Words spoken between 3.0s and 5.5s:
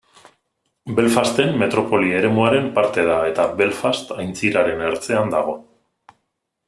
da eta Belfast aintziraren ertzean